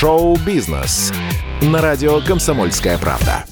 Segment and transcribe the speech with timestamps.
[0.00, 1.12] Шоу-бизнес
[1.60, 3.44] на радио «Комсомольская правда».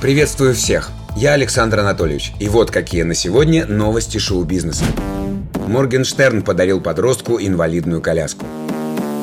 [0.00, 0.90] Приветствую всех!
[1.14, 4.84] Я Александр Анатольевич, и вот какие на сегодня новости шоу-бизнеса.
[5.54, 8.46] Моргенштерн подарил подростку инвалидную коляску–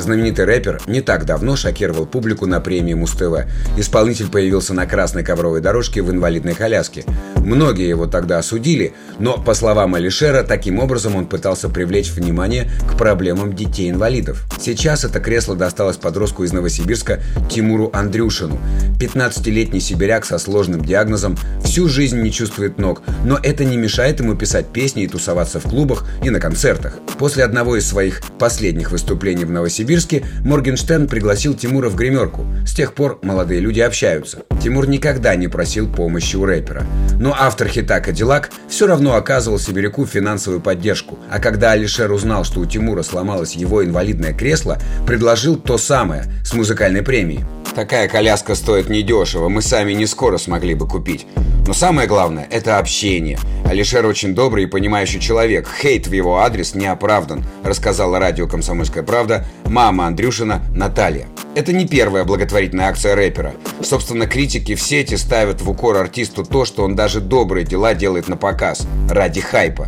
[0.00, 3.46] Знаменитый рэпер не так давно шокировал публику на премии Муз-ТВ.
[3.76, 7.04] Исполнитель появился на красной ковровой дорожке в инвалидной коляске.
[7.36, 12.96] Многие его тогда осудили, но, по словам Алишера, таким образом он пытался привлечь внимание к
[12.96, 14.44] проблемам детей-инвалидов.
[14.60, 17.20] Сейчас это кресло досталось подростку из Новосибирска
[17.50, 18.58] Тимуру Андрюшину.
[19.00, 24.36] 15-летний сибиряк со сложным диагнозом всю жизнь не чувствует ног, но это не мешает ему
[24.36, 26.98] писать песни и тусоваться в клубах и на концертах.
[27.18, 32.44] После одного из своих последних выступлений в Новосибирске Новосибирске Моргенштерн пригласил Тимура в гримерку.
[32.66, 34.40] С тех пор молодые люди общаются.
[34.62, 36.84] Тимур никогда не просил помощи у рэпера.
[37.18, 41.18] Но автор хита «Кадиллак» все равно оказывал сибиряку финансовую поддержку.
[41.30, 46.52] А когда Алишер узнал, что у Тимура сломалось его инвалидное кресло, предложил то самое с
[46.52, 47.44] музыкальной премией.
[47.78, 51.28] Такая коляска стоит недешево, мы сами не скоро смогли бы купить.
[51.64, 53.38] Но самое главное– это общение.
[53.64, 55.68] Алишер очень добрый и понимающий человек.
[55.80, 61.28] Хейт в его адрес не оправдан, рассказала радио «Комсомольская правда» мама Андрюшина Наталья.
[61.54, 63.54] Это не первая благотворительная акция рэпера.
[63.80, 68.26] Собственно, критики в сети ставят в укор артисту то, что он даже добрые дела делает
[68.26, 69.86] на показ, ради хайпа.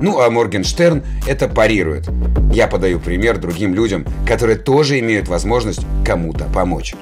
[0.00, 2.08] Ну а Моргенштерн это парирует.
[2.52, 6.94] Я подаю пример другим людям, которые тоже имеют возможность кому-то помочь.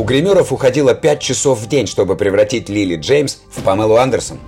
[0.00, 4.38] У гримеров уходило 5 часов в день, чтобы превратить Лили Джеймс в Памелу Андерсон.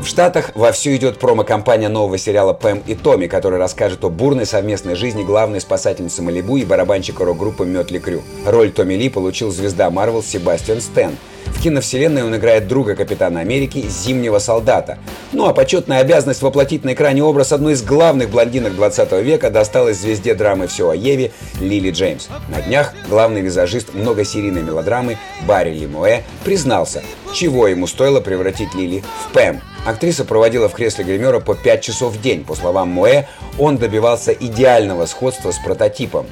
[0.00, 4.94] В Штатах вовсю идет промо-компания нового сериала «Пэм и Томми», который расскажет о бурной совместной
[4.94, 8.22] жизни главной спасательницы Малибу и барабанщика рок-группы Мётли Крю.
[8.46, 13.84] Роль Томми Ли получил звезда Марвел Себастьян Стэн– в киновселенной он играет друга Капитана Америки,
[13.88, 14.98] Зимнего Солдата.
[15.32, 19.98] Ну а почетная обязанность воплотить на экране образ одной из главных блондинок 20 века досталась
[19.98, 22.28] звезде драмы «Все о Еве» Лили Джеймс.
[22.48, 27.02] На днях главный визажист многосерийной мелодрамы Барри Лимуэ признался,
[27.34, 29.60] чего ему стоило превратить Лили в Пэм.
[29.86, 32.44] Актриса проводила в кресле гримера по 5 часов в день.
[32.44, 33.26] По словам Муэ,
[33.58, 36.26] он добивался идеального сходства с прототипом.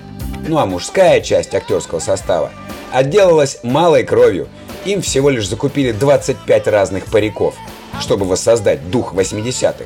[0.48, 2.50] Ну а мужская часть актерского состава
[2.92, 4.48] отделалась малой кровью–
[4.84, 7.54] им всего лишь закупили 25 разных париков,
[8.00, 9.84] чтобы воссоздать дух 80-х.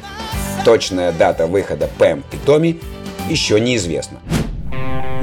[0.65, 2.81] Точная дата выхода Пэм и Томми
[3.29, 4.21] еще неизвестна.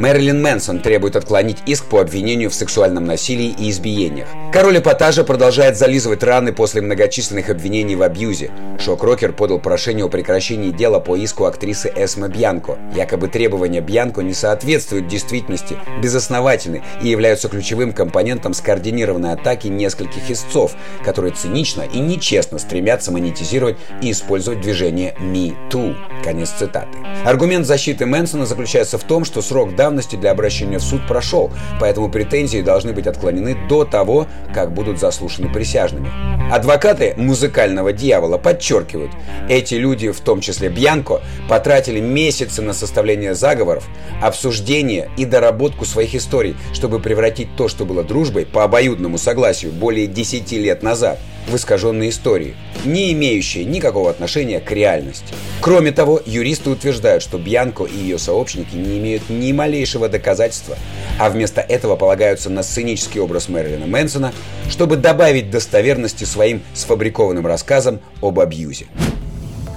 [0.03, 4.27] Мэрилин Мэнсон требует отклонить иск по обвинению в сексуальном насилии и избиениях.
[4.51, 8.51] Король эпатажа продолжает зализывать раны после многочисленных обвинений в абьюзе.
[8.79, 12.77] Шок-рокер подал прошение о прекращении дела по иску актрисы Эсма Бьянко.
[12.93, 20.75] Якобы требования Бьянко не соответствуют действительности, безосновательны и являются ключевым компонентом скоординированной атаки нескольких истцов,
[21.05, 25.95] которые цинично и нечестно стремятся монетизировать и использовать движение Me Too.
[26.25, 26.97] Конец цитаты.
[27.25, 32.09] Аргумент защиты Мэнсона заключается в том, что срок давности для обращения в суд прошел, поэтому
[32.09, 36.09] претензии должны быть отклонены до того, как будут заслушаны присяжными.
[36.51, 39.11] Адвокаты музыкального дьявола подчеркивают,
[39.47, 43.87] эти люди, в том числе Бьянко, потратили месяцы на составление заговоров,
[44.19, 50.07] обсуждение и доработку своих историй, чтобы превратить то, что было дружбой, по обоюдному согласию более
[50.07, 52.55] 10 лет назад– в искаженной истории,
[52.85, 55.33] не имеющие никакого отношения к реальности.
[55.61, 60.77] Кроме того, юристы утверждают, что Бьянко и ее сообщники не имеют ни малейшего доказательства,
[61.19, 64.33] а вместо этого полагаются на сценический образ Мэрилина Мэнсона,
[64.69, 68.87] чтобы добавить достоверности своим сфабрикованным рассказам об абьюзе.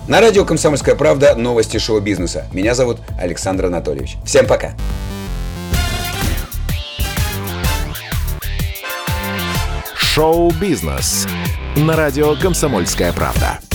[0.08, 2.46] На радио «Комсомольская правда» новости шоу-бизнеса.
[2.52, 4.16] Меня зовут Александр Анатольевич.
[4.24, 4.74] Всем пока!
[10.16, 11.28] Шоу-бизнес
[11.76, 13.65] на радио «Комсомольская правда».